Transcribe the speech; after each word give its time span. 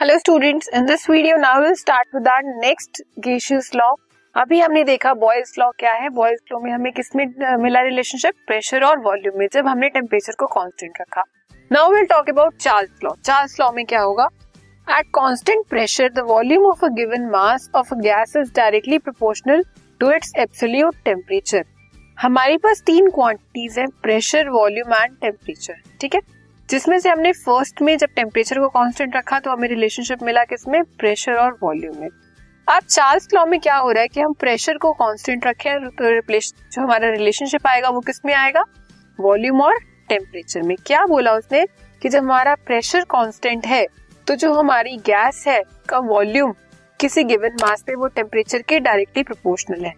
Hello 0.00 0.16
students 0.18 0.68
in 0.74 0.86
this 0.86 1.08
video 1.10 1.36
now 1.36 1.60
will 1.62 1.74
start 1.74 2.14
with 2.14 2.28
our 2.28 2.54
next 2.60 3.00
gaseous 3.24 3.70
law 3.76 3.88
अभी 4.34 4.60
हमने 4.60 4.84
देखा 4.84 5.12
boys 5.14 5.52
law 5.58 5.68
क्या 5.78 5.92
है? 5.92 6.08
बॉयज़ 6.10 6.38
लॉ 6.52 6.60
में 6.60 6.70
हमें 6.72 6.92
किसमें 6.92 7.24
मिला 7.62 7.80
रिलेशनशिप 7.80 8.34
प्रेशर 8.46 8.84
और 8.84 8.98
वॉल्यूम 8.98 9.38
में, 9.38 9.46
जब 9.52 9.66
हमने 9.66 9.88
टेम्परेचर 9.88 10.34
को 10.38 10.46
कांस्टेंट 10.54 11.00
रखा। 11.00 11.24
Now 11.70 11.92
will 11.92 12.06
talk 12.12 12.30
about 12.30 12.56
Charles 12.56 13.04
law 13.04 13.10
Charles 13.24 13.60
law 13.60 13.70
में 13.72 13.84
क्या 13.84 14.00
होगा? 14.00 14.28
At 14.86 15.10
constant 15.14 15.66
pressure 15.70 16.08
the 16.12 16.26
volume 16.28 16.66
of 16.66 16.84
a 16.84 16.88
given 16.94 17.28
mass 17.32 17.70
of 17.74 17.94
a 17.94 17.98
gas 18.00 18.36
is 18.36 18.52
directly 18.56 18.98
proportional 19.00 19.64
to 20.00 20.12
its 20.12 20.32
absolute 20.38 21.04
temperature 21.04 21.64
हमारे 22.18 22.56
पास 22.64 22.82
तीन 22.86 23.10
क्वांटिटीज 23.10 23.78
है 23.78 23.86
प्रेशर 24.02 24.48
वॉल्यूम 24.50 24.94
एंड 24.94 25.16
टेम्परेचर 25.16 25.82
ठीक 26.00 26.14
है? 26.14 26.20
जिसमें 26.70 26.98
से 27.00 27.08
हमने 27.08 27.32
फ़र्स्ट 27.34 27.80
में 27.82 27.96
जब 27.98 28.08
टेम्परेचर 28.16 28.58
को 28.60 28.68
कांस्टेंट 28.68 29.16
रखा 29.16 29.38
तो 29.40 29.50
हमें 29.50 29.68
रिलेशनशिप 29.68 30.22
मिला 30.22 30.42
किसमें? 30.44 30.82
प्रेशर 30.98 31.34
और 31.34 31.56
वॉल्यूम 31.62 31.96
में। 32.00 32.08
अब 32.68 32.82
चार्ल्स 32.82 33.26
लॉ 33.34 33.44
में 33.46 33.58
क्या 33.60 33.76
हो 33.76 33.90
रहा 33.90 34.02
है 34.02 34.08
कि 34.08 34.20
हम 34.20 34.32
प्रेशर 34.34 34.76
को 34.78 34.92
कांस्टेंट 34.94 35.46
रखें 35.46 35.88
तो 35.88 36.04
जो 36.04 36.80
हमारा 36.80 37.08
रिलेशनशिप 37.10 37.66
आएगा 37.66 37.88
वो 37.88 38.00
किसमें 38.00 38.32
आएगा? 38.34 38.64
वॉल्यूम 39.18 39.60
और 39.60 39.78
टेम्परेचर 40.08 40.62
में। 40.62 40.76
क्या 40.86 41.04
बोला 41.06 41.32
उसने? 41.34 41.64
कि 42.02 42.08
जब 42.08 42.18
हमारा 42.18 42.54
प्रेशर 42.66 43.04
कांस्टेंट 43.10 43.66
है 43.66 43.86
तो 44.26 44.34
जो 44.36 44.52
हमारी 44.54 44.96
गैस 45.06 45.44
है 45.48 45.62
का 45.88 45.98
वॉल्यूम 45.98 46.52
किसी 47.00 47.24
गिवन 47.24 47.56
मास 47.62 47.82
पे 47.86 47.94
वो 47.94 48.06
टेम्परेचर 48.08 48.62
के 48.62 48.78
डायरेक्टली 48.80 49.22
प्रोपोर्शनल 49.22 49.84
है। 49.84 49.92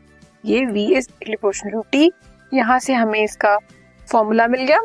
ये 0.45 0.65
V 0.67 0.85
is 0.95 1.09
proportional 1.21 1.73
to 1.73 1.85
T 1.93 2.11
यहाँ 2.53 2.79
से 2.79 2.93
हमें 2.95 3.23
इसका 3.23 3.57
फॉर्मूला 4.09 4.47
मिल 4.49 4.63
गया। 4.63 4.83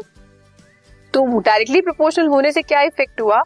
तो 1.18 1.40
डायरेक्टली 1.40 1.80
प्रोपोर्शनल 1.82 2.28
होने 2.28 2.52
से 2.52 2.62
क्या 2.62 2.82
इफ़ेक्ट 2.82 3.22
हुआ? 3.22 3.42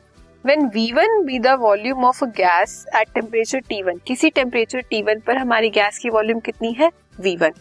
When 0.46 0.66
V 0.68 0.92
one 0.94 1.24
be 1.26 1.40
the 1.40 1.48
volume 1.48 2.06
of 2.06 2.24
gas 2.38 2.74
at 2.96 3.14
temperature 3.14 3.60
T 3.60 3.82
one 3.84 3.98
किसी 4.08 4.30
टेम्परेचर 4.30 4.82
टी 4.90 5.02
वन 5.02 5.20
पर 5.20 5.38
हमारी 5.38 5.70
गैस 5.70 5.98
की 5.98 6.10
वॉल्यूम 6.10 6.40
कितनी 6.40 6.72
है? 6.72 6.90
V 7.22 7.36
one 7.36 7.54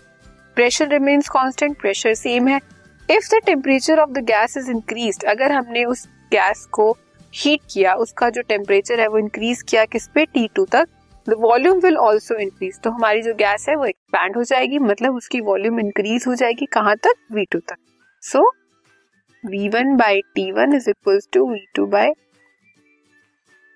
pressure 0.57 0.89
remains 0.89 1.29
constant 1.29 1.79
pressure 1.81 2.15
same 2.15 2.49
है. 2.49 2.59
If 3.11 3.29
the 3.35 3.41
temperature 3.47 3.99
of 3.99 4.11
the 4.11 4.25
gas 4.25 4.57
is 4.57 4.71
increase 4.71 5.25
अगर 5.25 5.53
हमने 5.53 5.85
उस 5.85 6.07
गैस 6.33 6.67
को 6.73 6.91
हीट 7.35 7.61
किया 7.73 7.95
उसका 7.95 8.31
जो 8.31 8.43
टेम्परेचर 8.43 9.01
है 9.01 9.09
वो 9.09 9.19
इंक्रीज 9.19 9.63
किया 9.63 9.85
किस 9.85 10.09
पे? 10.09 10.25
टी 10.25 10.49
टू 10.55 10.65
तक. 10.65 10.89
The 11.29 11.37
volume 11.39 11.79
will 11.79 11.97
also 11.99 12.35
increase 12.35 12.81
तो 12.81 12.91
हमारी 12.91 13.23
जो 13.23 13.35
गैस 13.35 13.67
है 13.69 13.77
वो 13.77 13.85
एक्सपैंड 13.85 14.37
हो 14.37 14.43
जाएगी 14.45 14.79
मतलब 14.79 15.17
उसकी 15.17 15.41
वॉल्यूम 15.41 15.81
इंक्रीज 15.81 16.25
हो 16.29 16.35
जाएगी 16.35 16.67
कहाँ 16.67 16.97
तक? 16.97 17.27
वी 17.33 17.45
टू 17.45 17.59
तक. 17.59 17.77
So 18.23 18.39
so, 18.39 18.60
V 19.45 19.69
one 19.69 19.97
by 19.97 20.21
T 20.35 20.51
one 20.53 20.75
is 20.77 20.91
equal 20.91 21.21
to 21.33 21.49
V 21.51 21.65
two 21.75 21.87
by 21.87 22.11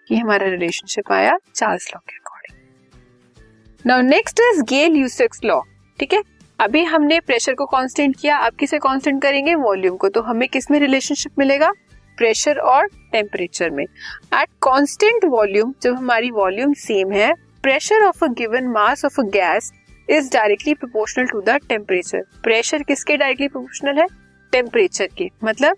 ये 0.09 0.19
हमारा 0.19 0.47
रिलेशनशिप 0.47 1.13
आया 1.13 1.37
चार्ल्स 1.55 1.91
लॉ 1.95 2.01
के 2.01 2.17
according 2.17 3.87
now 3.87 4.01
next 4.01 4.41
is 4.41 4.63
Gay 4.71 4.97
Lussac's 4.97 5.45
law 5.45 5.61
ठीक 5.99 6.13
है? 6.13 6.23
अभी 6.59 6.83
हमने 6.85 7.19
प्रेशर 7.21 7.55
को 7.55 7.67
कांस्टेंट 7.67 8.17
किया, 8.21 8.37
अब 8.37 8.55
किसे 8.55 8.79
कांस्टेंट 8.79 9.21
करेंगे? 9.23 9.55
वॉल्यूम 9.55 9.97
को. 9.97 10.09
तो 10.09 10.21
हमें 10.23 10.49
किसमें 10.49 10.79
रिलेशनशिप 10.81 11.39
मिलेगा? 11.39 11.71
प्रेशर 12.19 12.59
और 12.59 12.87
टेम्परेचर 13.13 13.71
में. 13.71 13.85
एट 13.85 14.49
कांस्टेंट 14.63 15.25
वॉल्यूम 15.25 15.73
जब 15.83 15.97
हमारी 15.97 16.31
वॉल्यूम 16.31 16.73
सेम 16.73 17.13
है 17.13 17.33
pressure 17.63 18.05
of 18.05 18.25
a 18.25 18.29
given 18.39 18.69
mass 18.69 19.05
of 19.05 19.21
a 19.21 19.25
gas 19.31 19.73
is 20.09 20.31
directly 20.33 20.75
proportional 20.75 21.27
to 21.27 21.41
the 21.41 21.59
temperature 21.69 22.23
pressure 22.43 22.83
किसके 22.83 23.17
डायरेक्टली 23.17 23.49
प्रोपोर्शनल 23.49 23.99
है? 24.01 24.07
टेम्परेचर 24.55 25.09
के। 25.19 25.31
मतलब 25.45 25.77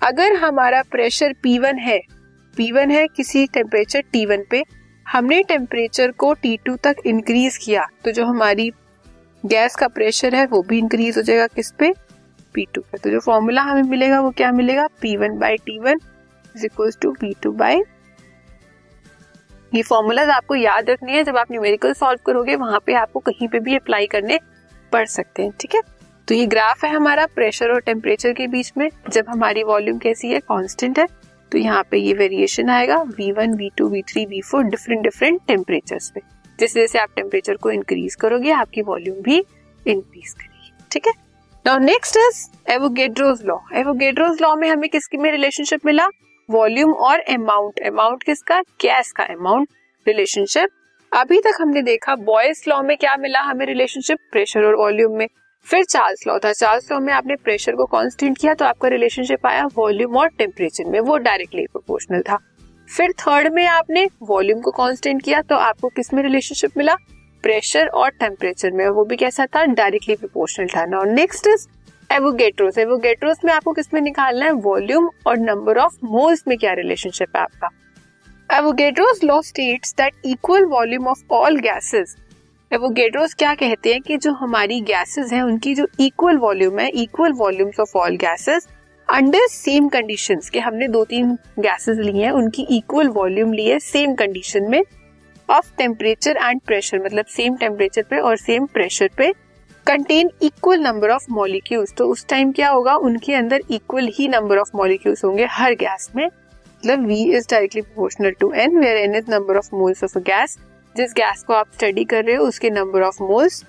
अगर 0.00 0.34
हमारा 0.36 0.82
प्रेशर 0.90 1.34
P1 1.46 1.78
है 1.80 2.00
P1 2.56 2.90
है 2.90 3.06
किसी 3.08 3.46
टेम्परेचर 3.46 4.02
T1 4.14 4.42
पे, 4.50 4.62
हमने 5.06 5.42
टेम्परेचर 5.42 6.10
को 6.12 6.34
T2 6.36 6.76
तक 6.84 6.96
इंक्रीज 7.06 7.56
किया 7.56 7.86
तो 8.04 8.12
जो 8.12 8.24
हमारी 8.26 8.70
गैस 9.44 9.76
का 9.76 9.88
प्रेशर 9.88 10.34
है 10.34 10.44
वो 10.46 10.62
भी 10.62 10.78
इंक्रीज 10.78 11.16
हो 11.16 11.22
जाएगा 11.22 11.46
किस 11.46 11.70
पे? 11.72 11.92
P2 12.54 12.78
पे। 12.82 12.98
तो 12.98 13.10
जो 13.10 13.20
फॉर्मूला 13.20 13.62
हमें 13.62 13.82
मिलेगा 13.82 14.20
वो 14.20 14.30
क्या 14.30 14.52
मिलेगा? 14.52 14.86
P1 15.02 15.18
one 15.18 15.38
by 15.38 15.56
T 15.56 15.78
one 15.78 16.00
is 16.54 16.64
equal 16.66 16.90
to 17.02 17.12
P 17.12 17.34
two 17.42 17.52
by 17.54 17.82
ये 19.74 19.82
फॉर्मूलाज 19.82 20.28
आपको 20.28 20.54
याद 20.54 20.90
रखनी 20.90 21.12
है, 21.12 21.24
जब 21.24 21.36
आप 21.36 21.50
न्यूमेरिकल 21.50 21.92
सॉल्व 21.94 22.20
करोगे, 22.26 22.54
वहाँ 22.56 22.80
पे 22.86 22.94
आपको 22.94 23.20
कहीं 23.20 23.48
पे 23.48 23.60
भी 23.60 23.76
अप्लाई 23.76 24.06
करने 24.06 24.38
पड़ 24.92 25.04
सकते 25.06 25.42
हैं, 25.42 25.52
ठीक 25.60 25.74
है? 25.74 25.80
तो 26.28 26.34
ये 26.34 26.46
ग्राफ 26.46 26.84
है 26.84 26.90
हमारा 26.90 27.26
प्रेशर 27.26 27.70
और 27.70 27.80
टेम्परेचर 27.80 28.32
के 28.32 28.46
बीच 28.46 28.72
में। 28.76 28.88
जब 29.10 29.28
हमारी 29.28 29.62
वॉल्यूम 29.64 29.98
कैसी 29.98 30.28
है 30.28 30.38
कांस्टेंट 30.40 30.98
है 30.98 31.06
तो 31.52 31.58
यहाँ 31.58 31.82
पे 31.90 31.98
ये 31.98 32.14
वेरिएशन 32.14 32.70
आएगा 32.70 32.96
V1, 33.10 33.52
V2, 33.58 33.88
V3, 33.90 34.24
V4 34.26 34.62
different 34.70 35.02
different 35.02 35.40
temperature 35.48 35.98
पे। 36.14 36.20
जैसे 36.58 36.80
जैसे 36.80 36.98
आप 36.98 37.08
टेम्परेचर 37.16 37.56
को 37.56 37.70
इंक्रीज 37.70 38.14
करोगे 38.14 38.50
आपकी 38.52 38.82
वॉल्यूम 38.82 39.20
भी 39.22 39.36
इंक्रीज 39.36 40.32
करेगी। 40.32 40.72
ठीक 40.92 41.06
है? 41.06 41.12
Now 41.64 41.78
next 41.78 42.16
is 42.18 42.44
Avogadro's 42.72 43.44
law 43.46 43.58
Avogadro's 43.74 44.42
law 44.42 44.54
में 44.56 44.68
हमें 44.68 44.88
किसकी 44.90 45.16
में 45.16 45.30
रिलेशनशिप 45.32 45.86
मिला? 45.86 46.08
वॉल्यूम 46.48 46.92
और 46.92 47.20
अमाउंट 47.20 47.80
अमाउंट 47.86 48.22
किसका? 48.22 48.60
गैस 48.82 49.12
का 49.12 49.24
अमाउंट 49.24 49.68
रिलेशनशिप 50.06 50.70
अभी 51.12 51.40
तक 51.40 51.60
हमने 51.60 51.82
देखा 51.84 52.14
बॉयस 52.16 52.64
लॉ 52.68 52.82
में 52.82 52.96
क्या 52.96 53.16
मिला 53.16 53.40
हमें 53.42 53.66
रिलेशनशिप 53.66 54.18
प्रेशर 54.32 54.64
और 54.64 54.76
वॉल्यूम 54.76 55.16
में। 55.16 55.26
फिर 55.70 55.84
चार्ल्स 55.84 56.26
लॉ 56.26 56.38
था। 56.38 56.52
चार्ल्स 56.52 56.90
लॉ 56.92 56.98
में 57.00 57.12
आपने 57.12 57.36
प्रेशर 57.36 57.72
को 57.72 57.84
कांस्टेंट 57.84 58.38
किया 58.38 58.54
तो 58.54 58.64
आपका 58.64 58.88
रिलेशनशिप 58.88 59.46
आया 59.46 59.64
वॉल्यूम 59.76 60.16
और 60.16 60.28
टेम्परेचर 60.28 60.84
में। 60.84 60.98
वो 61.00 61.16
डायरेक्टली 61.18 61.66
प्रोपोर्शनल 61.66 62.20
था। 62.20 62.38
फिर 62.96 63.12
थर्ड 63.12 63.52
में 63.52 63.66
आपने 63.66 64.06
वॉल्यूम 64.22 64.60
को 64.60 64.70
कांस्टेंट 64.70 65.22
किया 65.22 65.40
तो 65.42 65.56
आपको 65.56 65.88
किसमें 65.88 66.22
रिलेशनशिप 66.22 66.76
मिला? 66.76 66.94
प्रेशर 67.42 67.86
और 67.86 68.10
टेम्परेचर 68.10 68.70
में। 68.70 68.88
वो 68.88 69.04
भी 69.04 69.16
कैसा 69.16 69.46
था? 69.46 69.64
डायरेक्टली 69.64 70.14
प्रोपोर्शनल 70.16 70.66
था। 70.66 70.84
Now 70.86 71.04
next 71.04 71.46
is 71.46 71.66
Avogadro's 72.10 72.78
Avogadro's 72.78 73.38
में 73.44 73.52
आपको 73.52 73.72
किसमें 73.72 74.00
निकालना 74.00 74.44
है? 74.44 74.52
वॉल्यूम 74.52 75.08
और 75.26 75.38
नंबर 75.38 75.78
ऑफ़ 75.78 75.96
मोल्स 76.04 76.44
में 76.48 76.56
क्या 76.58 76.72
रिलेशनशिप 76.72 77.36
है 77.36 77.42
आपका? 77.42 77.68
Avogadro's 78.50 79.24
law 79.24 79.40
states 79.42 79.94
that 79.94 80.14
equal 80.24 80.64
volume 80.64 81.06
of 81.08 81.32
all 81.32 81.58
gases 81.60 82.16
Avogadro's 82.72 83.34
क्या 83.34 83.54
कहते 83.54 83.92
हैं 83.92 84.00
कि 84.02 84.16
जो 84.16 84.32
हमारी 84.32 84.80
गैसेस 84.80 85.32
हैं, 85.32 85.42
उनकी 85.42 85.74
जो 85.74 85.86
इक्वल 86.00 86.36
वॉल्यूम 86.36 86.78
है 86.78 86.88
equal 86.88 87.32
volumes 87.32 87.78
of 87.80 87.96
all 87.98 88.16
gases 88.16 88.66
under 89.08 89.46
same 89.50 89.88
conditions 89.88 90.50
के 90.50 90.60
हमने 90.60 90.88
दो 90.88 91.04
तीन 91.04 91.32
गैसेस 91.58 91.98
ली 91.98 92.18
हैं, 92.18 92.30
उनकी 92.30 92.66
इक्वल 92.70 93.08
वॉल्यूम 93.08 93.52
ली 93.52 93.66
है 93.66 93.78
सेम 93.78 94.14
कंडीशन 94.14 94.70
में 94.70 94.82
ऑफ़ 95.48 95.72
टेम्परेचर 95.78 96.36
एंड 96.36 96.60
प्रेशर 96.60 97.04
मतलब 97.04 97.26
सेम 97.26 97.56
टेम्परेचर 97.56 98.02
पे 98.02 98.18
और 98.18 98.36
सेम 98.36 98.66
प्रेशर 98.66 99.10
पे 99.16 99.32
contain 99.86 100.30
equal 100.42 100.80
number 100.80 101.10
of 101.10 101.26
molecules 101.30 101.94
तो 101.98 102.08
उस 102.08 102.26
टाइम 102.28 102.52
क्या 102.52 102.68
होगा? 102.68 102.94
उनके 102.94 103.34
अंदर 103.34 103.60
इक्वल 103.70 104.10
ही 104.14 104.28
नंबर 104.28 104.58
ऑफ़ 104.58 104.76
मॉलिक्यूल्स 104.76 105.24
होंगे 105.24 105.46
हर 105.50 105.74
गैस 105.74 106.10
में 106.16 106.26
मतलब 106.26 107.06
V 107.06 107.22
is 107.34 107.46
directly 107.50 107.82
proportional 107.82 108.30
to 108.30 108.52
N 108.58 108.78
where 108.78 109.06
N 109.08 109.16
is 109.16 109.30
number 109.30 109.56
of 109.56 109.74
moles 109.74 110.04
of 110.04 110.18
a 110.18 110.22
gas 110.22 110.58
जिस 110.96 111.12
गैस 111.12 111.42
को 111.46 111.52
आप 111.52 111.72
स्टडी 111.74 112.04
कर 112.04 112.24
रहे 112.24 112.36
हो, 112.36 112.44
उसके 112.44 112.70
number 112.70 113.02
of 113.02 113.22
moles 113.22 113.64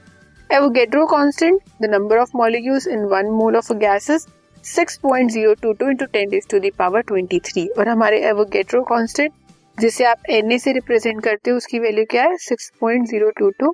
Avogadro 0.51 1.05
constant 1.05 1.61
the 1.81 1.85
number 1.85 2.17
of 2.17 2.29
molecules 2.35 2.87
in 2.87 3.03
one 3.05 3.25
mole 3.25 3.55
of 3.55 3.73
gas 3.73 4.09
is 4.09 4.27
6.022 4.65 5.89
into 5.89 6.05
10 6.13 6.31
raised 6.31 6.49
to 6.49 6.59
the 6.59 6.71
power 6.79 7.01
23 7.11 7.67
और 7.77 7.87
हमारे 7.87 8.17
Avogadro 8.27 8.81
constant 8.83 9.31
जिसे 9.79 10.03
आप 10.03 10.17
Na 10.31 10.59
से 10.59 10.71
रिप्रेजेंट 10.73 11.23
करते 11.23 11.51
हो, 11.51 11.57
उसकी 11.57 11.79
वैल्यू 11.79 12.05
क्या 12.11 12.23
है? 12.23 12.35
6.022 12.37 13.71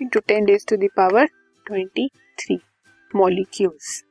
into 0.00 0.22
10 0.32 0.48
raised 0.48 0.68
to 0.72 0.78
the 0.82 0.88
power 1.00 1.26
23 1.66 2.58
molecules 3.16 4.02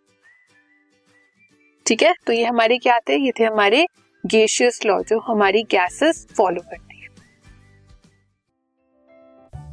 ठीक 1.85 2.03
है? 2.03 2.13
तो 2.27 2.33
ये 2.33 2.43
हमारे 2.43 2.77
क्या 2.77 2.95
आते 2.95 3.13
थे? 3.13 3.21
ये 3.21 3.31
थे 3.39 3.43
हमारे 3.43 3.85
गैशियस 4.25 4.79
लॉ 4.85 5.01
जो 5.01 5.19
हमारी 5.19 5.63
गैसेस 5.63 6.27
फॉलो 6.37 6.61
करते 6.61 6.94